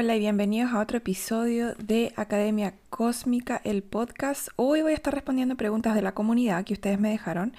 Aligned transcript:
Hola 0.00 0.16
y 0.16 0.20
bienvenidos 0.20 0.72
a 0.72 0.80
otro 0.80 0.96
episodio 0.96 1.74
de 1.74 2.14
Academia 2.16 2.72
Cósmica, 2.88 3.60
el 3.64 3.82
podcast. 3.82 4.48
Hoy 4.56 4.80
voy 4.80 4.92
a 4.92 4.94
estar 4.94 5.12
respondiendo 5.12 5.56
preguntas 5.56 5.94
de 5.94 6.00
la 6.00 6.12
comunidad 6.12 6.64
que 6.64 6.72
ustedes 6.72 6.98
me 6.98 7.10
dejaron. 7.10 7.52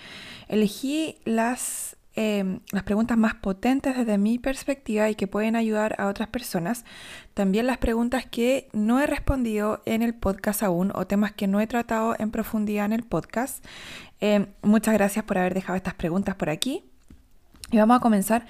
Elegí 0.47 1.17
las, 1.23 1.97
em, 2.15 2.61
las 2.71 2.81
preguntas 2.81 3.15
más 3.15 3.35
potentes 3.35 3.95
desde 3.95 4.17
mi 4.17 4.39
perspectiva 4.39 5.07
y 5.07 5.13
que 5.13 5.27
pueden 5.27 5.55
ayudar 5.55 5.93
a 5.99 6.07
otras 6.07 6.29
personas. 6.29 6.83
También 7.35 7.67
las 7.67 7.77
preguntas 7.77 8.25
que 8.25 8.69
no 8.73 8.99
he 8.99 9.05
respondido 9.05 9.83
en 9.85 10.01
el 10.01 10.15
podcast 10.15 10.63
aún 10.63 10.91
o 10.95 11.05
temas 11.05 11.33
que 11.33 11.45
no 11.45 11.61
he 11.61 11.67
tratado 11.67 12.15
en 12.17 12.31
profundidad 12.31 12.87
en 12.87 12.93
el 12.93 13.03
podcast. 13.03 13.63
Em, 14.19 14.47
muchas 14.63 14.95
gracias 14.95 15.23
por 15.25 15.37
haber 15.37 15.53
dejado 15.53 15.75
estas 15.75 15.93
preguntas 15.93 16.33
por 16.33 16.49
aquí. 16.49 16.85
Y 17.69 17.77
vamos 17.77 17.97
a 17.97 17.99
comenzar. 17.99 18.47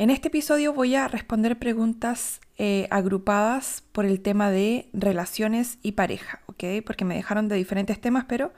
En 0.00 0.10
este 0.10 0.28
episodio 0.28 0.72
voy 0.72 0.94
a 0.94 1.08
responder 1.08 1.58
preguntas 1.58 2.40
eh, 2.56 2.86
agrupadas 2.88 3.82
por 3.90 4.06
el 4.06 4.20
tema 4.20 4.48
de 4.48 4.88
relaciones 4.92 5.78
y 5.82 5.92
pareja, 5.92 6.40
¿ok? 6.46 6.84
Porque 6.86 7.04
me 7.04 7.16
dejaron 7.16 7.48
de 7.48 7.56
diferentes 7.56 8.00
temas, 8.00 8.24
pero 8.28 8.52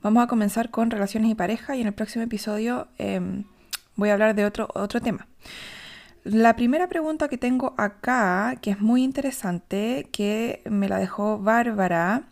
vamos 0.00 0.22
a 0.22 0.28
comenzar 0.28 0.70
con 0.70 0.92
relaciones 0.92 1.28
y 1.28 1.34
pareja 1.34 1.74
y 1.74 1.80
en 1.80 1.88
el 1.88 1.92
próximo 1.92 2.22
episodio 2.22 2.86
em, 2.98 3.46
voy 3.96 4.10
a 4.10 4.12
hablar 4.12 4.36
de 4.36 4.44
otro, 4.44 4.68
otro 4.76 5.00
tema. 5.00 5.26
La 6.22 6.54
primera 6.54 6.88
pregunta 6.88 7.26
que 7.26 7.36
tengo 7.36 7.74
acá, 7.78 8.54
que 8.62 8.70
es 8.70 8.80
muy 8.80 9.02
interesante, 9.02 10.08
que 10.12 10.62
me 10.70 10.88
la 10.88 10.98
dejó 10.98 11.38
Bárbara, 11.40 12.28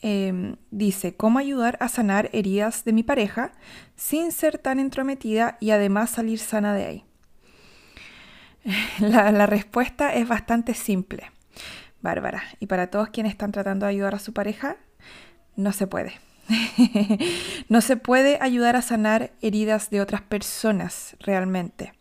em, 0.00 0.56
dice, 0.70 1.14
¿cómo 1.14 1.38
ayudar 1.38 1.76
a 1.80 1.88
sanar 1.88 2.30
heridas 2.32 2.84
de 2.86 2.94
mi 2.94 3.02
pareja 3.02 3.52
sin 3.96 4.32
ser 4.32 4.56
tan 4.56 4.80
entrometida 4.80 5.58
y 5.60 5.72
además 5.72 6.08
salir 6.08 6.38
sana 6.38 6.72
de 6.72 6.86
ahí? 6.86 7.06
La, 8.98 9.46
respuesta 9.46 10.14
es 10.14 10.26
bastante 10.26 10.74
simple, 10.74 11.30
Bárbara. 12.00 12.42
Y 12.60 12.66
para 12.66 12.88
todos 12.88 13.10
quienes 13.10 13.32
están 13.32 13.52
tratando 13.52 13.86
de 13.86 13.90
ayudar 13.90 14.14
a 14.14 14.18
su 14.18 14.32
pareja, 14.32 14.76
no 15.54 15.72
se 15.72 15.86
puede. 15.86 16.14
no 17.68 17.80
se 17.80 17.96
puede 17.96 18.38
ayudar 18.40 18.76
a 18.76 18.82
sanar 18.82 19.32
heridas 19.40 19.90
de 19.90 20.00
otras 20.00 20.22
personas 20.22 21.16
realmente. 21.20 21.92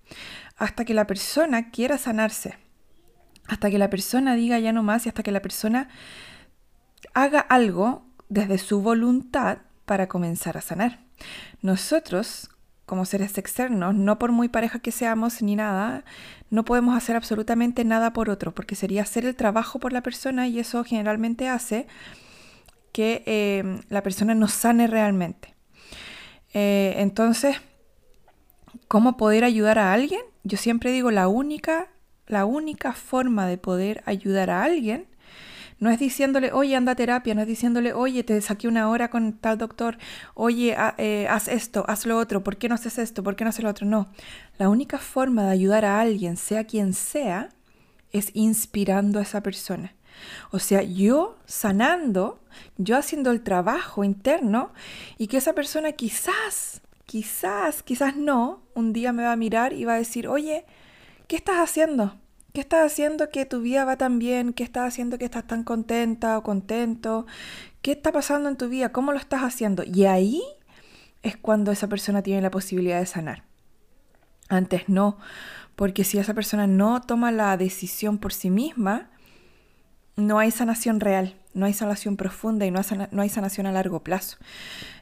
Hasta 0.57 0.85
que 0.85 0.93
la 0.93 1.07
persona 1.07 1.69
quiera 1.69 1.97
sanarse. 1.97 2.57
Hasta 3.47 3.69
que 3.69 3.77
la 3.77 3.89
persona 3.89 4.35
diga 4.35 4.57
ya 4.59 4.73
no 4.73 4.81
más 4.81 5.05
y 5.05 5.09
hasta 5.09 5.23
que 5.23 5.31
la 5.31 5.41
persona 5.41 5.89
haga 7.13 7.39
algo 7.39 8.05
desde 8.29 8.57
su 8.57 8.81
voluntad 8.81 9.59
para 9.85 10.07
comenzar 10.07 10.57
a 10.57 10.61
sanar. 10.61 10.99
Nosotros 11.61 12.49
como 12.85 13.05
seres 13.05 13.37
externos, 13.37 13.95
no 13.95 14.19
por 14.19 14.31
muy 14.31 14.47
pareja 14.47 14.79
que 14.79 14.91
seamos 14.91 15.41
ni 15.41 15.55
nada, 15.55 16.03
no 16.49 16.65
podemos 16.65 16.95
hacer 16.95 17.15
absolutamente 17.15 17.83
nada 17.83 18.13
por 18.13 18.29
otro, 18.29 18.53
porque 18.53 18.75
sería 18.75 19.01
hacer 19.01 19.25
el 19.25 19.35
trabajo 19.35 19.79
por 19.79 19.91
la 19.91 20.01
persona 20.01 20.47
y 20.47 20.59
eso 20.59 20.83
generalmente 20.83 21.49
hace 21.49 21.87
que 22.91 23.23
em, 23.25 23.81
la 23.89 24.03
persona 24.03 24.35
no 24.35 24.47
sane 24.47 24.87
realmente. 24.87 25.55
Eh, 26.53 26.93
entonces, 26.97 27.57
¿cómo 28.87 29.17
poder 29.17 29.43
ayudar 29.43 29.79
a 29.79 29.91
alguien? 29.91 30.21
Yo 30.43 30.57
siempre 30.57 30.91
digo, 30.91 31.11
la 31.11 31.27
única, 31.27 31.87
la 32.27 32.45
única 32.45 32.93
forma 32.93 33.47
de 33.47 33.57
poder 33.57 34.03
ayudar 34.05 34.49
a 34.49 34.63
alguien 34.63 35.07
no 35.79 35.89
es 35.89 35.99
diciéndole, 35.99 36.51
oye, 36.51 36.75
anda 36.75 36.93
a 36.93 36.95
terapia, 36.95 37.35
no 37.35 37.41
es 37.41 37.47
diciéndole, 37.47 37.93
oye, 37.93 38.23
te 38.23 38.39
saqué 38.41 38.67
una 38.67 38.89
hora 38.89 39.09
con 39.09 39.33
tal 39.33 39.57
doctor, 39.57 39.97
oye, 40.33 40.75
eh, 40.97 41.27
haz 41.29 41.47
esto, 41.47 41.83
haz 41.87 42.05
lo 42.05 42.17
otro, 42.17 42.43
¿por 42.43 42.57
qué 42.57 42.69
no 42.69 42.75
haces 42.75 42.97
esto? 42.97 43.23
¿Por 43.23 43.35
qué 43.35 43.43
no 43.43 43.49
haces 43.49 43.63
lo 43.63 43.69
otro? 43.69 43.85
No. 43.85 44.07
La 44.57 44.69
única 44.69 44.97
forma 44.97 45.43
de 45.43 45.51
ayudar 45.51 45.85
a 45.85 45.99
alguien, 45.99 46.37
sea 46.37 46.63
quien 46.63 46.93
sea, 46.93 47.49
es 48.11 48.31
inspirando 48.33 49.19
a 49.19 49.23
esa 49.23 49.41
persona. 49.41 49.93
O 50.51 50.59
sea, 50.59 50.81
yo 50.81 51.37
sanando, 51.45 52.39
yo 52.77 52.97
haciendo 52.97 53.31
el 53.31 53.41
trabajo 53.41 54.03
interno 54.03 54.71
y 55.17 55.27
que 55.27 55.37
esa 55.37 55.53
persona 55.53 55.91
quizás, 55.91 56.81
quizás, 57.05 57.83
quizás 57.83 58.15
no, 58.15 58.61
un 58.73 58.93
día 58.93 59.11
me 59.11 59.23
va 59.23 59.33
a 59.33 59.37
mirar 59.37 59.73
y 59.73 59.83
va 59.83 59.95
a 59.95 59.97
decir, 59.97 60.27
oye, 60.29 60.65
¿qué 61.27 61.35
estás 61.35 61.57
haciendo? 61.57 62.15
¿Qué 62.55 62.61
estás 62.61 62.89
haciendo 62.89 63.29
que 63.31 63.45
tu 63.45 63.59
vida 63.59 63.83
va 63.83 63.97
tan 63.97 64.17
bien? 64.17 64.53
¿Qué 64.53 64.63
estás 64.63 64.87
haciendo 64.87 65.17
que 65.17 65.25
estás 65.25 65.45
tan 65.45 65.65
contenta 65.65 66.37
o 66.37 66.43
contento? 66.43 67.25
¿Qué 67.81 67.91
está 67.91 68.13
pasando 68.13 68.47
en 68.47 68.55
tu 68.55 68.69
vida? 68.69 68.93
¿Cómo 68.93 69.11
lo 69.11 69.17
estás 69.17 69.41
haciendo? 69.41 69.83
Y 69.83 70.05
ahí 70.05 70.41
es 71.21 71.35
cuando 71.35 71.73
esa 71.73 71.89
persona 71.89 72.21
tiene 72.21 72.41
la 72.41 72.51
posibilidad 72.51 72.97
de 72.97 73.07
sanar. 73.07 73.43
Antes 74.47 74.87
no, 74.87 75.17
porque 75.75 76.05
si 76.05 76.17
esa 76.17 76.33
persona 76.33 76.65
no 76.65 77.01
toma 77.01 77.29
la 77.33 77.57
decisión 77.57 78.19
por 78.19 78.31
sí 78.31 78.49
misma, 78.49 79.09
no 80.15 80.39
hay 80.39 80.49
sanación 80.49 81.01
real, 81.01 81.35
no 81.53 81.65
hay 81.65 81.73
sanación 81.73 82.15
profunda 82.15 82.65
y 82.65 82.71
no 82.71 82.79
hay, 83.21 83.29
sanación 83.29 83.67
a 83.67 83.73
largo 83.73 84.01
plazo. 84.01 84.37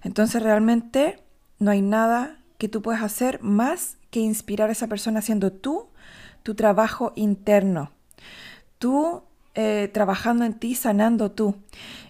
Entonces 0.01 0.41
realmente 0.41 1.21
no 1.59 1.69
hay 1.69 1.83
nada 1.83 2.39
que 2.57 2.67
tú 2.67 2.81
puedas 2.81 3.03
hacer 3.03 3.43
más 3.43 3.97
que 4.09 4.21
inspirar 4.21 4.69
a 4.69 4.71
esa 4.71 4.87
persona 4.87 5.21
siendo 5.21 5.53
tú 5.53 5.89
tu 6.43 6.55
trabajo 6.55 7.13
interno, 7.15 7.91
tú 8.77 9.23
eh, 9.55 9.89
trabajando 9.93 10.45
en 10.45 10.53
ti, 10.53 10.75
sanando 10.75 11.31
tú. 11.31 11.55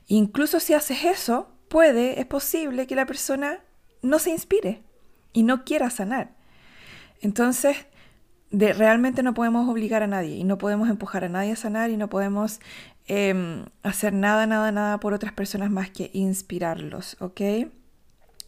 Incluso 0.07 0.59
si 0.59 0.73
haces 0.73 1.05
eso, 1.05 1.49
puede, 1.69 2.19
es 2.19 2.25
posible 2.25 2.87
que 2.87 2.95
la 2.95 3.05
persona 3.05 3.59
no 4.01 4.19
se 4.19 4.31
inspire 4.31 4.81
y 5.33 5.43
no 5.43 5.63
quiera 5.63 5.89
sanar. 5.89 6.31
Entonces, 7.21 7.77
realmente 8.51 9.23
no 9.23 9.33
podemos 9.33 9.67
obligar 9.67 10.03
a 10.03 10.07
nadie 10.07 10.35
y 10.35 10.43
no 10.43 10.57
podemos 10.57 10.89
empujar 10.89 11.23
a 11.23 11.29
nadie 11.29 11.53
a 11.53 11.55
sanar 11.55 11.89
y 11.89 11.97
no 11.97 12.09
podemos 12.09 12.59
em, 13.07 13.65
hacer 13.81 14.13
nada, 14.13 14.45
nada, 14.45 14.71
nada 14.71 14.99
por 14.99 15.13
otras 15.13 15.33
personas 15.33 15.71
más 15.71 15.89
que 15.89 16.11
inspirarlos, 16.13 17.17
¿ok? 17.19 17.41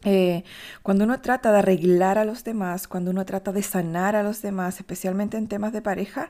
Eh, 0.05 0.43
cuando 0.83 1.03
uno 1.03 1.19
trata 1.19 1.51
de 1.51 1.57
arreglar 1.59 2.19
a 2.19 2.25
los 2.25 2.43
demás, 2.43 2.87
cuando 2.87 3.09
uno 3.09 3.25
trata 3.25 3.51
de 3.51 3.63
sanar 3.63 4.15
a 4.15 4.21
los 4.21 4.43
demás, 4.43 4.77
especialmente 4.77 5.35
en 5.35 5.47
temas 5.47 5.73
de 5.73 5.81
pareja, 5.81 6.29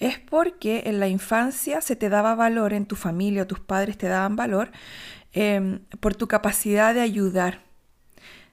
es 0.00 0.18
porque 0.18 0.82
en 0.86 0.98
la 0.98 1.06
infancia 1.06 1.80
se 1.80 1.94
te 1.94 2.08
daba 2.08 2.34
valor, 2.34 2.72
en 2.72 2.84
tu 2.84 2.96
familia 2.96 3.46
tus 3.46 3.60
padres 3.60 3.96
te 3.96 4.08
daban 4.08 4.34
valor 4.34 4.72
em, 5.32 5.80
por 6.00 6.16
tu 6.16 6.26
capacidad 6.26 6.94
de 6.94 7.00
ayudar, 7.00 7.62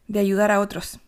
de 0.07 0.19
ayudar 0.19 0.52
a 0.52 0.59
otros. 0.59 1.00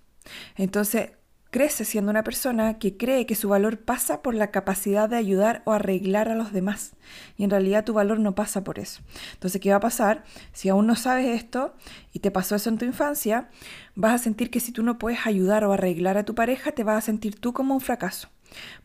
Entonces, 0.55 1.11
crece 1.51 1.83
siendo 1.83 2.09
una 2.09 2.23
persona 2.23 2.79
que 2.79 2.95
cree 2.95 3.25
que 3.25 3.35
su 3.35 3.49
valor 3.49 3.77
pasa 3.77 4.21
por 4.21 4.33
la 4.33 4.51
capacidad 4.51 5.09
de 5.09 5.17
ayudar 5.17 5.61
o 5.65 5.73
arreglar 5.73 6.29
a 6.29 6.35
los 6.35 6.53
demás. 6.53 6.93
Y 7.37 7.43
en 7.43 7.49
realidad 7.49 7.83
tu 7.83 7.93
valor 7.93 8.19
no 8.19 8.33
pasa 8.33 8.63
por 8.63 8.79
eso. 8.79 9.01
Entonces, 9.33 9.59
¿qué 9.59 9.69
va 9.69 9.75
a 9.75 9.81
pasar? 9.81 10.23
Si 10.53 10.69
aún 10.69 10.87
no 10.87 10.95
sabes 10.95 11.27
esto 11.27 11.75
y 12.13 12.19
te 12.19 12.31
pasó 12.31 12.55
eso 12.55 12.69
en 12.69 12.77
tu 12.77 12.85
infancia, 12.85 13.49
vas 13.95 14.13
a 14.13 14.23
sentir 14.23 14.49
que 14.49 14.61
si 14.61 14.71
tú 14.71 14.81
no 14.81 14.97
puedes 14.97 15.27
ayudar 15.27 15.65
o 15.65 15.73
arreglar 15.73 16.17
a 16.17 16.23
tu 16.23 16.33
pareja, 16.35 16.71
te 16.71 16.85
vas 16.85 16.97
a 16.97 17.05
sentir 17.05 17.39
tú 17.39 17.51
como 17.51 17.73
un 17.73 17.81
fracaso. 17.81 18.29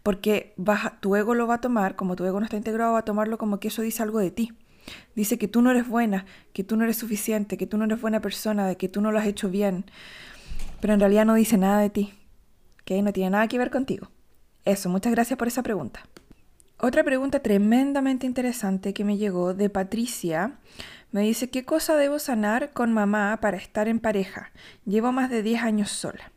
Porque 0.02 0.52
vas 0.56 1.00
tu 1.00 1.14
ego 1.14 1.34
lo 1.34 1.46
va 1.46 1.54
a 1.54 1.60
tomar, 1.60 1.94
como 1.94 2.16
tu 2.16 2.24
ego 2.24 2.40
no 2.40 2.46
está 2.46 2.56
integrado, 2.56 2.94
va 2.94 3.00
a 3.00 3.04
tomarlo 3.04 3.38
como 3.38 3.60
que 3.60 3.68
eso 3.68 3.82
dice 3.82 4.02
algo 4.02 4.18
de 4.18 4.32
ti. 4.32 4.52
Dice 5.14 5.38
que 5.38 5.46
tú 5.46 5.62
no 5.62 5.70
eres 5.70 5.86
buena, 5.88 6.26
que 6.52 6.64
tú 6.64 6.76
no 6.76 6.82
eres 6.82 6.96
suficiente, 6.96 7.56
que 7.56 7.66
tú 7.66 7.78
no 7.78 7.84
eres 7.84 8.00
buena 8.00 8.20
persona, 8.20 8.66
de 8.66 8.76
que 8.76 8.88
tú 8.88 9.00
no 9.00 9.12
lo 9.12 9.20
has 9.20 9.26
hecho 9.26 9.50
bien. 9.50 9.84
Pero 10.80 10.94
en 10.94 11.00
realidad 11.00 11.26
no 11.26 11.34
dice 11.34 11.58
nada 11.58 11.80
de 11.80 11.90
ti 11.90 12.12
que 12.86 13.02
no 13.02 13.12
tiene 13.12 13.30
nada 13.30 13.48
que 13.48 13.58
ver 13.58 13.70
contigo. 13.70 14.08
Eso, 14.64 14.88
muchas 14.88 15.12
gracias 15.12 15.38
por 15.38 15.48
esa 15.48 15.62
pregunta. 15.62 16.06
Otra 16.78 17.02
pregunta 17.04 17.40
tremendamente 17.40 18.26
interesante 18.26 18.94
que 18.94 19.04
me 19.04 19.18
llegó 19.18 19.54
de 19.54 19.68
Patricia. 19.68 20.58
Me 21.10 21.22
dice, 21.22 21.50
¿qué 21.50 21.64
cosa 21.64 21.96
debo 21.96 22.18
sanar 22.18 22.70
con 22.70 22.92
mamá 22.92 23.38
para 23.42 23.56
estar 23.56 23.88
en 23.88 23.98
pareja? 23.98 24.52
Llevo 24.84 25.10
más 25.12 25.30
de 25.30 25.42
10 25.42 25.62
años 25.62 25.90
sola. 25.90 26.32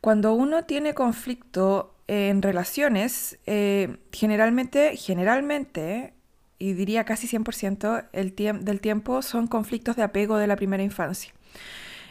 Cuando 0.00 0.32
uno 0.32 0.64
tiene 0.64 0.94
conflicto 0.94 1.94
en 2.06 2.40
relaciones, 2.40 3.38
eh, 3.46 3.98
generalmente, 4.10 4.96
generalmente, 4.96 6.14
y 6.58 6.72
diría 6.72 7.04
casi 7.04 7.26
100% 7.28 8.08
el 8.12 8.34
del 8.64 8.80
tiempo, 8.80 9.20
son 9.20 9.46
conflictos 9.46 9.96
de 9.96 10.02
apego 10.02 10.38
de 10.38 10.46
la 10.46 10.56
primera 10.56 10.82
infancia. 10.82 11.32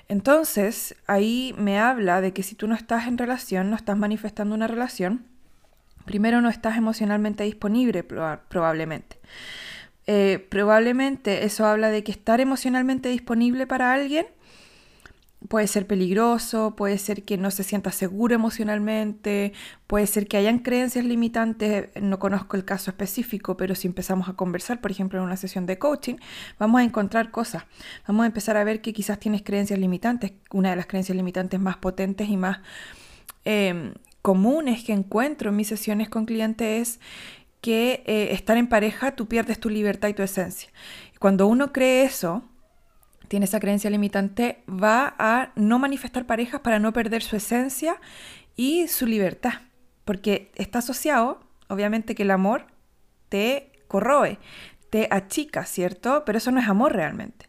Entonces, 0.09 0.95
ahí 1.05 1.53
me 1.57 1.79
habla 1.79 2.21
de 2.21 2.31
que 2.33 2.43
si 2.43 2.55
tú 2.55 2.67
no 2.67 2.75
estás 2.75 3.07
en 3.07 3.17
relación, 3.17 3.69
no 3.69 3.75
estás 3.75 3.97
manifestando 3.97 4.55
una 4.55 4.67
relación, 4.67 5.25
primero 6.05 6.41
no 6.41 6.49
estás 6.49 6.77
emocionalmente 6.77 7.43
disponible 7.43 8.03
probablemente. 8.03 9.19
Eh, 10.05 10.45
probablemente 10.49 11.43
eso 11.43 11.65
habla 11.65 11.89
de 11.89 12.03
que 12.03 12.13
estar 12.13 12.39
emocionalmente 12.39 13.09
disponible 13.09 13.67
para 13.67 13.93
alguien 13.93 14.25
puede 15.47 15.67
ser 15.67 15.87
peligroso, 15.87 16.75
puede 16.75 16.97
ser 16.97 17.23
que 17.23 17.37
no 17.37 17.51
se 17.51 17.63
sienta 17.63 17.91
seguro 17.91 18.35
emocionalmente, 18.35 19.53
puede 19.87 20.07
ser 20.07 20.27
que 20.27 20.37
hayan 20.37 20.59
creencias 20.59 21.05
limitantes, 21.05 21.89
no 22.01 22.19
conozco 22.19 22.57
el 22.57 22.65
caso 22.65 22.91
específico, 22.91 23.57
pero 23.57 23.75
si 23.75 23.87
empezamos 23.87 24.29
a 24.29 24.33
conversar, 24.33 24.81
por 24.81 24.91
ejemplo, 24.91 25.19
en 25.19 25.25
una 25.25 25.37
sesión 25.37 25.65
de 25.65 25.77
coaching, 25.77 26.15
vamos 26.59 26.81
a 26.81 26.83
encontrar 26.83 27.31
cosas, 27.31 27.63
vamos 28.07 28.23
a 28.23 28.27
empezar 28.27 28.57
a 28.57 28.63
ver 28.63 28.81
que 28.81 28.93
quizás 28.93 29.19
tienes 29.19 29.43
creencias 29.43 29.79
limitantes, 29.79 30.33
una 30.51 30.71
de 30.71 30.75
las 30.75 30.87
creencias 30.87 31.15
limitantes 31.15 31.59
más 31.59 31.77
potentes 31.77 32.29
y 32.29 32.37
más 32.37 32.59
em, 33.45 33.93
comunes 34.21 34.83
que 34.83 34.93
encuentro 34.93 35.51
en 35.51 35.55
mis 35.55 35.67
sesiones 35.67 36.09
con 36.09 36.25
clientes 36.25 36.89
es 36.89 36.99
que 37.61 38.03
eh, 38.05 38.29
estar 38.31 38.57
en 38.57 38.67
pareja 38.67 39.15
tú 39.15 39.27
pierdes 39.27 39.59
tu 39.59 39.69
libertad 39.69 40.09
y 40.09 40.13
tu 40.13 40.23
esencia. 40.23 40.69
Cuando 41.19 41.47
uno 41.47 41.73
cree 41.73 42.03
eso, 42.03 42.43
tiene 43.27 43.45
esa 43.45 43.59
creencia 43.59 43.89
limitante, 43.89 44.63
va 44.67 45.15
a 45.19 45.51
no 45.55 45.79
manifestar 45.79 46.25
parejas 46.25 46.61
para 46.61 46.79
no 46.79 46.93
perder 46.93 47.23
su 47.23 47.35
esencia 47.35 47.99
y 48.55 48.87
su 48.87 49.05
libertad. 49.05 49.61
Porque 50.05 50.51
está 50.55 50.79
asociado, 50.79 51.39
obviamente, 51.67 52.15
que 52.15 52.23
el 52.23 52.31
amor 52.31 52.67
te 53.29 53.71
corroe, 53.87 54.39
te 54.89 55.07
achica, 55.11 55.65
¿cierto? 55.65 56.23
Pero 56.25 56.37
eso 56.37 56.51
no 56.51 56.59
es 56.59 56.67
amor 56.67 56.93
realmente. 56.93 57.47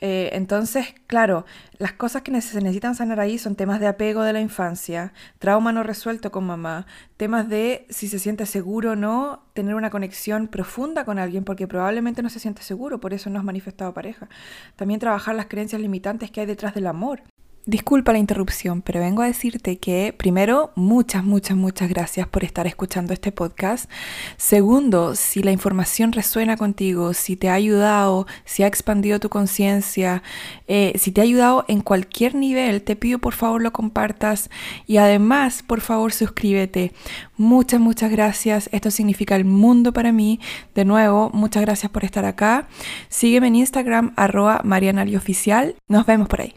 Eh, 0.00 0.30
entonces, 0.32 0.94
claro, 1.06 1.46
las 1.78 1.92
cosas 1.92 2.22
que 2.22 2.38
se 2.40 2.60
necesitan 2.60 2.94
sanar 2.94 3.20
ahí 3.20 3.38
son 3.38 3.56
temas 3.56 3.80
de 3.80 3.86
apego 3.86 4.22
de 4.22 4.32
la 4.32 4.40
infancia, 4.40 5.12
trauma 5.38 5.72
no 5.72 5.82
resuelto 5.82 6.30
con 6.30 6.44
mamá, 6.44 6.86
temas 7.16 7.48
de 7.48 7.86
si 7.88 8.08
se 8.08 8.18
siente 8.18 8.44
seguro 8.46 8.92
o 8.92 8.96
no, 8.96 9.44
tener 9.54 9.74
una 9.74 9.90
conexión 9.90 10.48
profunda 10.48 11.04
con 11.04 11.18
alguien 11.18 11.44
porque 11.44 11.66
probablemente 11.66 12.22
no 12.22 12.28
se 12.28 12.40
siente 12.40 12.62
seguro, 12.62 13.00
por 13.00 13.14
eso 13.14 13.30
no 13.30 13.38
has 13.38 13.44
manifestado 13.44 13.94
pareja. 13.94 14.28
También 14.76 15.00
trabajar 15.00 15.34
las 15.34 15.46
creencias 15.46 15.80
limitantes 15.80 16.30
que 16.30 16.40
hay 16.40 16.46
detrás 16.46 16.74
del 16.74 16.86
amor. 16.86 17.22
Disculpa 17.68 18.12
la 18.12 18.20
interrupción, 18.20 18.80
pero 18.80 19.00
vengo 19.00 19.22
a 19.22 19.26
decirte 19.26 19.78
que 19.78 20.14
primero, 20.16 20.70
muchas, 20.76 21.24
muchas, 21.24 21.56
muchas 21.56 21.88
gracias 21.88 22.28
por 22.28 22.44
estar 22.44 22.68
escuchando 22.68 23.12
este 23.12 23.32
podcast. 23.32 23.90
Segundo, 24.36 25.16
si 25.16 25.42
la 25.42 25.50
información 25.50 26.12
resuena 26.12 26.56
contigo, 26.56 27.12
si 27.12 27.34
te 27.34 27.48
ha 27.48 27.54
ayudado, 27.54 28.28
si 28.44 28.62
ha 28.62 28.68
expandido 28.68 29.18
tu 29.18 29.30
conciencia, 29.30 30.22
eh, 30.68 30.92
si 30.96 31.10
te 31.10 31.20
ha 31.20 31.24
ayudado 31.24 31.64
en 31.66 31.80
cualquier 31.80 32.36
nivel, 32.36 32.82
te 32.82 32.94
pido 32.94 33.18
por 33.18 33.34
favor 33.34 33.60
lo 33.60 33.72
compartas 33.72 34.48
y 34.86 34.98
además, 34.98 35.64
por 35.66 35.80
favor, 35.80 36.12
suscríbete. 36.12 36.92
Muchas, 37.36 37.80
muchas 37.80 38.12
gracias. 38.12 38.68
Esto 38.70 38.92
significa 38.92 39.34
el 39.34 39.44
mundo 39.44 39.92
para 39.92 40.12
mí. 40.12 40.38
De 40.76 40.84
nuevo, 40.84 41.30
muchas 41.34 41.62
gracias 41.62 41.90
por 41.90 42.04
estar 42.04 42.26
acá. 42.26 42.68
Sígueme 43.08 43.48
en 43.48 43.56
Instagram, 43.56 44.12
arroba 44.14 44.60
marianalioficial. 44.62 45.74
Nos 45.88 46.06
vemos 46.06 46.28
por 46.28 46.42
ahí. 46.42 46.54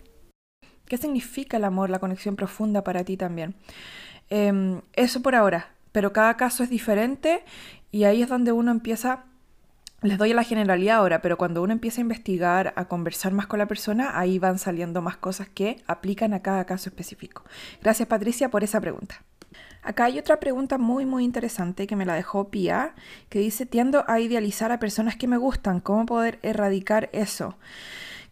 ¿Qué 0.89 0.97
significa 0.97 1.57
el 1.57 1.63
amor, 1.63 1.89
la 1.89 1.99
conexión 1.99 2.35
profunda 2.35 2.83
para 2.83 3.03
ti 3.03 3.15
también? 3.15 3.55
Em, 4.29 4.81
eso 4.93 5.21
por 5.21 5.35
ahora, 5.35 5.69
pero 5.91 6.11
cada 6.11 6.35
caso 6.35 6.63
es 6.63 6.69
diferente 6.69 7.43
y 7.91 8.03
ahí 8.03 8.23
es 8.23 8.29
donde 8.29 8.51
uno 8.51 8.71
empieza, 8.71 9.23
les 10.01 10.17
doy 10.17 10.33
la 10.33 10.43
generalidad 10.43 10.97
ahora, 10.97 11.21
pero 11.21 11.37
cuando 11.37 11.61
uno 11.61 11.73
empieza 11.73 12.01
a 12.01 12.03
investigar, 12.03 12.73
a 12.75 12.85
conversar 12.85 13.31
más 13.33 13.45
con 13.45 13.59
la 13.59 13.67
persona, 13.67 14.19
ahí 14.19 14.39
van 14.39 14.57
saliendo 14.57 15.01
más 15.03 15.15
cosas 15.15 15.47
que 15.47 15.81
aplican 15.85 16.33
a 16.33 16.41
cada 16.41 16.65
caso 16.65 16.89
específico. 16.89 17.43
Gracias 17.83 18.07
Patricia 18.07 18.49
por 18.49 18.63
esa 18.63 18.81
pregunta. 18.81 19.23
Acá 19.83 20.05
hay 20.05 20.17
otra 20.17 20.39
pregunta 20.39 20.79
muy 20.79 21.05
muy 21.05 21.23
interesante 21.23 21.85
que 21.85 21.95
me 21.95 22.05
la 22.05 22.15
dejó 22.15 22.49
Pia, 22.49 22.95
que 23.29 23.39
dice, 23.39 23.67
tiendo 23.67 24.03
a 24.07 24.19
idealizar 24.19 24.71
a 24.71 24.79
personas 24.79 25.15
que 25.15 25.27
me 25.27 25.37
gustan, 25.37 25.81
¿cómo 25.81 26.07
poder 26.07 26.39
erradicar 26.41 27.09
eso? 27.13 27.57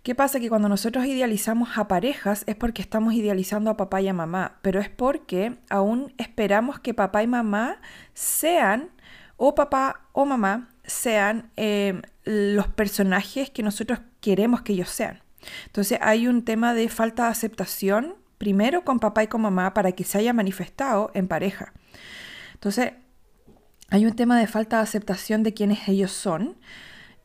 ¿Qué 0.07 0.15
pasa? 0.15 0.39
Que 0.39 0.47
cuando 0.47 0.69
nosotros 0.69 1.05
idealizamos 1.05 1.77
a 1.77 1.89
parejas 1.89 2.45
es 2.47 2.55
porque 2.55 2.81
estamos 2.81 3.13
idealizando 3.13 3.69
a 3.69 3.75
papá 3.75 3.99
y 3.99 4.07
a 4.07 4.13
mamá, 4.13 4.57
pero 4.61 4.79
es 4.79 4.87
porque 4.89 5.57
aún 5.69 6.13
esperamos 6.17 6.79
que 6.79 6.93
papá 6.93 7.23
y 7.23 7.27
mamá 7.27 7.81
sean, 8.13 8.91
o 9.35 9.53
papá 9.53 10.07
o 10.13 10.23
mamá 10.23 10.69
sean 10.85 11.51
eh, 11.57 12.01
los 12.23 12.69
personajes 12.69 13.49
que 13.49 13.63
nosotros 13.63 13.99
queremos 14.21 14.61
que 14.61 14.71
ellos 14.71 14.87
sean. 14.87 15.23
Entonces 15.65 15.99
hay 16.01 16.29
un 16.29 16.45
tema 16.45 16.73
de 16.73 16.87
falta 16.87 17.25
de 17.25 17.31
aceptación, 17.31 18.15
primero 18.37 18.85
con 18.85 19.01
papá 19.01 19.23
y 19.23 19.27
con 19.27 19.41
mamá, 19.41 19.73
para 19.73 19.91
que 19.91 20.05
se 20.05 20.19
haya 20.19 20.31
manifestado 20.31 21.11
en 21.15 21.27
pareja. 21.27 21.73
Entonces 22.53 22.93
hay 23.89 24.05
un 24.05 24.15
tema 24.15 24.39
de 24.39 24.47
falta 24.47 24.77
de 24.77 24.83
aceptación 24.83 25.43
de 25.43 25.53
quienes 25.53 25.85
ellos 25.89 26.13
son 26.13 26.55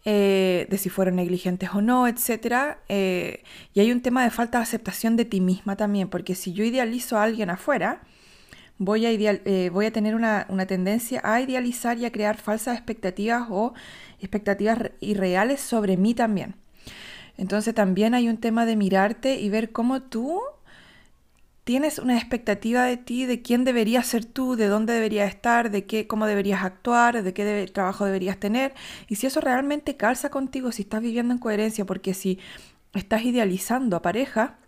eh, 0.04 0.66
de 0.68 0.78
si 0.78 0.88
fueron 0.88 1.16
negligentes 1.16 1.70
o 1.74 1.80
no, 1.80 2.08
etc. 2.08 2.76
Eh, 2.88 3.44
y 3.72 3.80
hay 3.80 3.92
un 3.92 4.00
tema 4.00 4.24
de 4.24 4.30
falta 4.30 4.58
de 4.58 4.64
aceptación 4.64 5.16
de 5.16 5.24
ti 5.24 5.40
misma 5.40 5.76
también, 5.76 6.08
porque 6.08 6.34
si 6.34 6.52
yo 6.52 6.64
idealizo 6.64 7.16
a 7.16 7.22
alguien 7.22 7.50
afuera, 7.50 8.02
voy 8.78 9.06
a, 9.06 9.10
eh, 9.12 9.70
voy 9.72 9.86
a 9.86 9.92
tener 9.92 10.14
una, 10.14 10.46
una, 10.48 10.66
tendencia 10.66 11.20
a 11.22 11.40
idealizar 11.40 11.98
y 11.98 12.04
a 12.04 12.10
crear 12.10 12.36
falsas 12.36 12.76
expectativas 12.76 13.46
o 13.50 13.74
expectativas 14.20 14.90
irreales 15.00 15.60
sobre 15.60 15.96
mí 15.96 16.14
también. 16.14 16.56
Entonces 17.36 17.74
también 17.74 18.14
hay 18.14 18.28
un 18.28 18.38
tema 18.38 18.66
de 18.66 18.76
mirarte 18.76 19.40
y 19.40 19.48
ver 19.50 19.72
cómo 19.72 20.02
tú 20.02 20.40
tienes 21.64 21.98
una 21.98 22.16
expectativa 22.16 22.84
de 22.84 22.96
ti, 22.96 23.26
de 23.26 23.42
quién 23.42 23.64
deberías 23.64 24.06
ser 24.06 24.24
tú, 24.24 24.56
de 24.56 24.66
dónde 24.66 24.92
deberías 24.92 25.28
estar, 25.28 25.70
de 25.70 25.84
qué, 25.84 26.06
cómo 26.06 26.26
deberías 26.26 26.64
actuar, 26.64 27.22
de 27.22 27.32
qué 27.32 27.70
trabajo 27.72 28.04
deberías 28.04 28.38
tener, 28.38 28.74
y 29.08 29.16
si 29.16 29.26
eso 29.26 29.40
realmente 29.40 29.96
calza 29.96 30.30
contigo, 30.30 30.72
si 30.72 30.82
estás 30.82 31.02
viviendo 31.02 31.32
en 31.32 31.38
coherencia, 31.38 31.84
porque 31.84 32.14
si 32.14 32.38
estás 32.94 33.22
idealizando 33.22 33.96
a 33.96 34.02
pareja, 34.02 34.58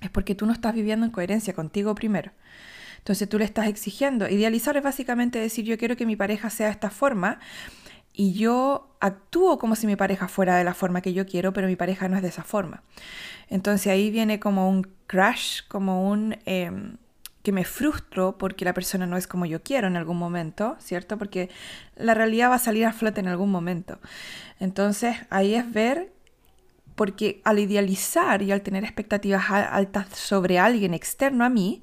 es 0.00 0.10
porque 0.10 0.34
tú 0.34 0.46
no 0.46 0.52
estás 0.52 0.74
viviendo 0.74 1.06
en 1.06 1.12
coherencia 1.12 1.54
contigo 1.54 1.94
primero. 1.94 2.32
Entonces 2.98 3.28
tú 3.28 3.38
le 3.38 3.44
estás 3.44 3.66
exigiendo. 3.66 4.28
Idealizar 4.28 4.76
es 4.76 4.82
básicamente 4.82 5.38
decir 5.38 5.64
yo 5.64 5.76
quiero 5.76 5.96
que 5.96 6.06
mi 6.06 6.14
pareja 6.14 6.50
sea 6.50 6.66
de 6.66 6.72
esta 6.72 6.90
forma 6.90 7.40
y 8.14 8.34
yo 8.34 8.94
actúo 9.00 9.58
como 9.58 9.74
si 9.74 9.86
mi 9.86 9.96
pareja 9.96 10.28
fuera 10.28 10.56
de 10.56 10.64
la 10.64 10.74
forma 10.74 11.00
que 11.00 11.12
yo 11.12 11.26
quiero, 11.26 11.52
pero 11.52 11.66
mi 11.66 11.76
pareja 11.76 12.08
no 12.08 12.16
es 12.16 12.22
de 12.22 12.28
esa 12.28 12.42
forma. 12.42 12.82
Entonces 13.48 13.88
ahí 13.88 14.10
viene 14.10 14.38
como 14.40 14.68
un 14.68 14.86
crash, 15.06 15.62
como 15.68 16.08
un... 16.08 16.36
Em, 16.44 16.96
que 17.42 17.52
me 17.52 17.64
frustro 17.64 18.38
porque 18.38 18.64
la 18.64 18.72
persona 18.72 19.06
no 19.06 19.16
es 19.16 19.26
como 19.26 19.46
yo 19.46 19.62
quiero 19.62 19.88
en 19.88 19.96
algún 19.96 20.16
momento, 20.16 20.76
¿cierto? 20.78 21.18
Porque 21.18 21.50
la 21.96 22.14
realidad 22.14 22.50
va 22.50 22.54
a 22.54 22.60
salir 22.60 22.86
a 22.86 22.92
flote 22.92 23.20
en 23.20 23.28
algún 23.28 23.50
momento. 23.50 23.98
Entonces 24.60 25.16
ahí 25.28 25.54
es 25.54 25.70
ver, 25.72 26.12
porque 26.94 27.40
al 27.44 27.58
idealizar 27.58 28.42
y 28.42 28.52
al 28.52 28.62
tener 28.62 28.84
expectativas 28.84 29.50
altas 29.50 30.08
sobre 30.16 30.58
alguien 30.58 30.94
externo 30.94 31.44
a 31.44 31.48
mí, 31.48 31.82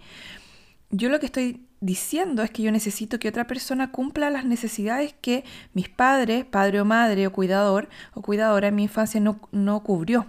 yo 0.91 1.09
lo 1.09 1.19
que 1.19 1.25
estoy 1.25 1.65
diciendo 1.81 2.43
es 2.43 2.51
que 2.51 2.63
yo 2.63 2.71
necesito 2.71 3.19
que 3.19 3.29
otra 3.29 3.47
persona 3.47 3.91
cumpla 3.91 4.29
las 4.29 4.45
necesidades 4.45 5.15
que 5.21 5.43
mis 5.73 5.89
padres, 5.89 6.45
padre 6.45 6.81
o 6.81 6.85
madre 6.85 7.27
o 7.27 7.31
cuidador 7.31 7.89
o 8.13 8.21
cuidadora 8.21 8.67
en 8.67 8.75
mi 8.75 8.83
infancia 8.83 9.19
no, 9.19 9.39
no 9.51 9.81
cubrió. 9.83 10.27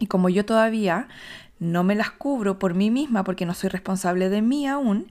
Y 0.00 0.06
como 0.06 0.28
yo 0.28 0.44
todavía 0.44 1.08
no 1.58 1.84
me 1.84 1.94
las 1.94 2.10
cubro 2.10 2.58
por 2.58 2.74
mí 2.74 2.90
misma 2.90 3.24
porque 3.24 3.46
no 3.46 3.54
soy 3.54 3.70
responsable 3.70 4.28
de 4.28 4.42
mí 4.42 4.66
aún, 4.66 5.10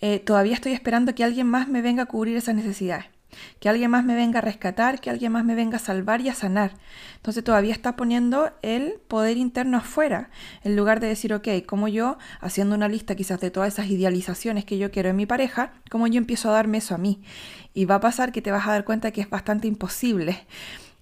eh, 0.00 0.18
todavía 0.18 0.54
estoy 0.54 0.72
esperando 0.72 1.14
que 1.14 1.24
alguien 1.24 1.46
más 1.46 1.68
me 1.68 1.80
venga 1.80 2.02
a 2.02 2.06
cubrir 2.06 2.36
esas 2.36 2.54
necesidades 2.54 3.06
que 3.60 3.68
alguien 3.68 3.90
más 3.90 4.04
me 4.04 4.14
venga 4.14 4.38
a 4.38 4.42
rescatar, 4.42 5.00
que 5.00 5.10
alguien 5.10 5.32
más 5.32 5.44
me 5.44 5.54
venga 5.54 5.76
a 5.76 5.80
salvar 5.80 6.20
y 6.20 6.28
a 6.28 6.34
sanar. 6.34 6.74
Entonces 7.16 7.42
todavía 7.44 7.72
está 7.72 7.96
poniendo 7.96 8.52
el 8.62 9.00
poder 9.08 9.36
interno 9.36 9.78
afuera, 9.78 10.30
en 10.62 10.76
lugar 10.76 11.00
de 11.00 11.08
decir, 11.08 11.34
ok, 11.34 11.48
como 11.66 11.88
yo, 11.88 12.18
haciendo 12.40 12.74
una 12.74 12.88
lista 12.88 13.14
quizás 13.14 13.40
de 13.40 13.50
todas 13.50 13.72
esas 13.72 13.86
idealizaciones 13.86 14.64
que 14.64 14.78
yo 14.78 14.90
quiero 14.90 15.08
en 15.10 15.16
mi 15.16 15.26
pareja, 15.26 15.72
como 15.90 16.06
yo 16.06 16.18
empiezo 16.18 16.50
a 16.50 16.52
darme 16.52 16.78
eso 16.78 16.94
a 16.94 16.98
mí. 16.98 17.22
Y 17.74 17.84
va 17.84 17.96
a 17.96 18.00
pasar 18.00 18.32
que 18.32 18.42
te 18.42 18.50
vas 18.50 18.66
a 18.66 18.72
dar 18.72 18.84
cuenta 18.84 19.10
que 19.10 19.20
es 19.20 19.30
bastante 19.30 19.68
imposible 19.68 20.46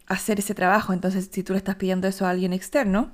hacer 0.07 0.39
ese 0.39 0.55
trabajo. 0.55 0.93
Entonces, 0.93 1.29
si 1.33 1.43
tú 1.43 1.53
le 1.53 1.59
estás 1.59 1.77
pidiendo 1.77 2.09
eso 2.09 2.27
a 2.27 2.31
alguien 2.31 2.53
externo, 2.53 3.13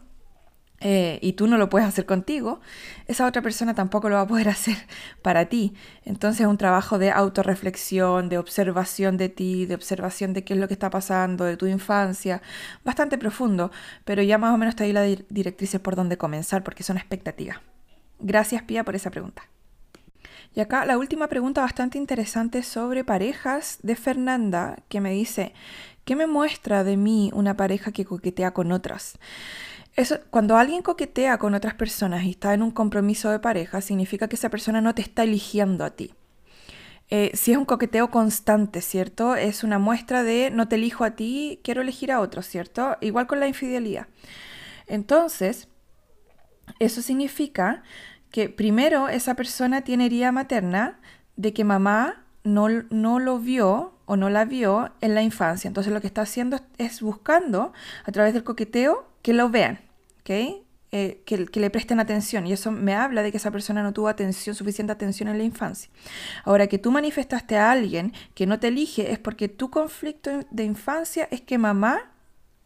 eh, 0.80 1.18
y 1.20 1.34
tú 1.34 1.46
no 1.46 1.58
lo 1.58 1.68
puedes 1.68 1.86
hacer 1.86 2.06
contigo, 2.06 2.60
esa 3.06 3.26
otra 3.26 3.42
persona 3.42 3.74
tampoco 3.74 4.08
lo 4.08 4.16
va 4.16 4.22
a 4.22 4.26
poder 4.26 4.48
hacer 4.56 4.76
para 5.22 5.46
ti. 5.46 5.74
Entonces 6.04 6.40
es 6.42 6.46
un 6.46 6.56
trabajo 6.56 6.98
de 6.98 7.10
autorreflexión, 7.10 8.28
de 8.28 8.38
observación 8.38 9.16
de 9.16 9.28
ti, 9.28 9.66
de 9.66 9.74
observación 9.74 10.32
de 10.32 10.44
qué 10.44 10.54
es 10.54 10.60
lo 10.60 10.68
que 10.68 10.74
está 10.74 10.90
pasando, 10.90 11.44
de 11.44 11.56
tu 11.56 11.66
infancia, 11.66 12.42
bastante 12.84 13.18
profundo, 13.18 13.70
pero 14.04 14.22
ya 14.22 14.38
más 14.38 14.54
o 14.54 14.58
menos 14.58 14.74
te 14.76 14.84
di 14.84 14.92
la 14.92 15.02
directriz 15.02 15.78
por 15.78 15.96
dónde 15.96 16.16
comenzar, 16.16 16.64
porque 16.64 16.82
son 16.82 16.96
expectativas. 16.96 17.58
Gracias, 18.18 18.62
Pía, 18.62 18.84
por 18.84 18.96
esa 18.96 19.10
pregunta. 19.10 19.42
Y 20.54 20.60
acá 20.60 20.84
la 20.84 20.98
última 20.98 21.28
pregunta 21.28 21.60
bastante 21.60 21.96
interesante 21.96 22.62
sobre 22.62 23.04
parejas 23.04 23.78
de 23.82 23.94
Fernanda, 23.94 24.78
que 24.88 25.00
me 25.00 25.12
dice, 25.12 25.52
¿qué 26.04 26.16
me 26.16 26.26
muestra 26.26 26.82
de 26.82 26.96
mí 26.96 27.30
una 27.34 27.56
pareja 27.56 27.92
que 27.92 28.04
coquetea 28.04 28.52
con 28.52 28.72
otras? 28.72 29.18
Eso, 29.96 30.18
cuando 30.30 30.56
alguien 30.56 30.82
coquetea 30.82 31.38
con 31.38 31.54
otras 31.54 31.74
personas 31.74 32.24
y 32.24 32.30
está 32.30 32.54
en 32.54 32.62
un 32.62 32.70
compromiso 32.70 33.30
de 33.30 33.40
pareja, 33.40 33.80
significa 33.80 34.28
que 34.28 34.36
esa 34.36 34.48
persona 34.48 34.80
no 34.80 34.94
te 34.94 35.02
está 35.02 35.24
eligiendo 35.24 35.84
a 35.84 35.90
ti. 35.90 36.14
Eh, 37.10 37.32
si 37.34 37.50
es 37.50 37.58
un 37.58 37.64
coqueteo 37.64 38.10
constante, 38.10 38.80
¿cierto? 38.82 39.34
Es 39.34 39.64
una 39.64 39.80
muestra 39.80 40.22
de 40.22 40.50
no 40.52 40.68
te 40.68 40.76
elijo 40.76 41.02
a 41.02 41.10
ti, 41.12 41.60
quiero 41.64 41.82
elegir 41.82 42.12
a 42.12 42.20
otro, 42.20 42.40
¿cierto? 42.42 42.96
Igual 43.00 43.26
con 43.26 43.40
la 43.40 43.48
infidelidad. 43.48 44.06
Entonces, 44.86 45.68
eso 46.78 47.02
significa 47.02 47.82
que 48.30 48.48
primero 48.48 49.08
esa 49.08 49.34
persona 49.34 49.82
tiene 49.82 50.06
herida 50.06 50.30
materna 50.30 51.00
de 51.36 51.52
que 51.52 51.64
mamá 51.64 52.24
no, 52.44 52.68
no, 52.90 53.18
lo 53.18 53.38
vio 53.40 53.98
o 54.06 54.16
no 54.16 54.30
la 54.30 54.44
vio 54.44 54.92
en 55.00 55.14
la 55.14 55.22
infancia. 55.22 55.66
Entonces 55.66 55.92
lo 55.92 56.00
que 56.00 56.06
está 56.06 56.22
haciendo 56.22 56.60
es 56.78 57.02
buscando 57.02 57.72
a 58.04 58.12
través 58.12 58.34
del 58.34 58.44
coqueteo 58.44 59.09
que 59.22 59.32
lo 59.32 59.50
vean, 59.50 59.80
¿ok? 60.20 60.30
Eh, 60.92 61.22
que, 61.24 61.60
le 61.60 61.70
presten 61.70 62.00
atención. 62.00 62.46
Y 62.46 62.52
eso 62.52 62.72
me 62.72 62.94
habla 62.94 63.22
de 63.22 63.30
que 63.30 63.36
esa 63.36 63.52
persona 63.52 63.82
no 63.82 63.92
tuvo 63.92 64.08
atención, 64.08 64.56
suficiente 64.56 64.92
atención 64.92 65.28
en 65.28 65.38
la 65.38 65.44
infancia. 65.44 65.88
Ahora, 66.44 66.66
que 66.66 66.78
tú 66.78 66.90
manifestaste 66.90 67.56
a 67.56 67.70
alguien 67.70 68.12
que 68.34 68.46
no 68.46 68.58
te 68.58 68.68
elige 68.68 69.12
es 69.12 69.20
porque 69.20 69.48
tu 69.48 69.70
conflicto 69.70 70.30
de 70.50 70.64
infancia 70.64 71.28
es 71.30 71.42
que 71.42 71.58
mamá 71.58 72.10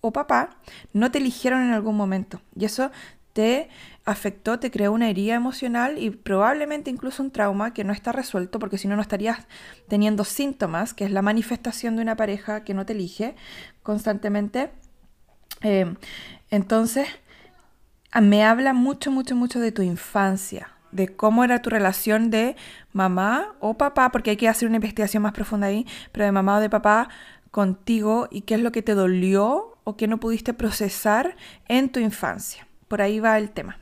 o 0.01 0.13
papá 0.13 0.57
no 0.95 1.11
te 1.11 1.19
eligieron 1.19 1.63
en 1.63 1.73
algún 1.73 1.97
momento. 1.97 2.41
Y 2.57 2.65
eso 2.65 2.91
te 3.35 3.69
afectó, 4.07 4.59
te 4.59 4.71
creó 4.71 4.93
una 4.93 5.11
herida 5.11 5.35
emocional 5.35 5.99
y 5.99 6.11
probablemente 6.11 6.89
incluso 6.89 7.23
un 7.23 7.31
trauma 7.31 7.75
que 7.75 7.85
no 7.85 7.93
está 7.93 8.13
resuelto 8.13 8.59
porque 8.59 8.79
si 8.79 8.89
no, 8.89 8.97
no 8.97 9.03
estarías 9.03 9.47
teniendo 9.89 10.25
síntomas, 10.25 10.95
que 10.95 11.05
es 11.05 11.11
la 11.11 11.21
manifestación 11.21 11.97
de 11.97 12.03
una 12.03 12.17
pareja 12.17 12.65
que 12.65 12.73
no 12.73 12.87
te 12.87 12.95
elige 12.95 13.35
constantemente. 13.83 14.71
Eh, 15.65 15.93
entonces, 16.51 17.09
me 18.21 18.45
habla 18.45 18.73
mucho, 18.73 19.11
mucho, 19.11 19.35
mucho 19.35 19.59
de 19.59 19.73
tu 19.73 19.83
infancia, 19.83 20.71
de 20.93 21.09
cómo 21.09 21.43
era 21.43 21.63
tu 21.63 21.71
relación 21.71 22.31
de 22.31 22.55
mamá 22.93 23.55
o 23.59 23.75
papá, 23.75 24.13
porque 24.13 24.31
hay 24.31 24.37
que 24.37 24.49
hacer 24.49 24.69
una 24.69 24.77
investigación 24.77 25.25
más 25.25 25.33
profunda 25.33 25.67
ahí, 25.67 25.87
pero 26.13 26.25
de 26.25 26.33
mamá 26.33 26.59
o 26.59 26.61
de 26.61 26.71
papá 26.71 27.09
contigo 27.51 28.29
y 28.31 28.43
qué 28.43 28.55
es 28.55 28.61
lo 28.61 28.71
que 28.71 28.83
te 28.83 28.95
dolió 28.95 29.79
o 29.85 29.97
que 29.97 30.07
no 30.07 30.21
pudiste 30.21 30.55
procesar 30.55 31.37
en 31.67 31.89
tu 31.89 31.99
infancia. 31.99 32.69
Por 32.87 33.03
ahí 33.03 33.19
va 33.19 33.39
el 33.39 33.51
tema. 33.51 33.79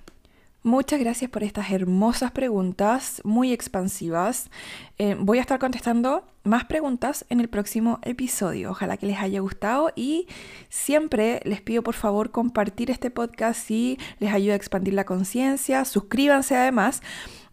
Muchas 0.65 1.01
gracias 1.01 1.29
por 1.29 1.43
estas 1.43 1.73
hermosas 1.73 2.31
preguntas, 2.31 3.21
muy 3.25 3.53
expansivas. 3.53 4.49
Eh, 4.97 5.17
voy 5.19 5.39
a 5.39 5.41
estar 5.41 5.59
contestando 5.59 6.25
más 6.45 6.67
preguntas 6.67 7.25
en 7.31 7.41
el 7.41 7.49
próximo 7.49 7.99
episodio. 8.03 8.71
Ojalá 8.71 8.97
que 8.97 9.07
les 9.07 9.19
haya 9.19 9.41
gustado 9.41 9.91
y 9.97 10.29
siempre 10.69 11.41
les 11.45 11.61
pido 11.61 11.83
por 11.83 11.95
favor 11.95 12.31
compartir 12.31 12.93
este 12.93 13.11
podcast 13.11 13.61
si 13.61 13.99
les 14.21 14.33
ayuda 14.33 14.53
a 14.53 14.57
expandir 14.57 14.95
la 14.95 15.05
conciencia. 15.05 15.85
Suscríbanse 15.85 16.55
además 16.55 17.03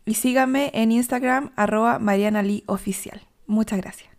y 0.06 0.14
síganme 0.14 0.70
en 0.76 0.92
Instagram 0.92 1.52
arroba 1.56 1.98
Mariana. 1.98 2.44
Muchas 3.48 3.80
gracias. 3.80 4.19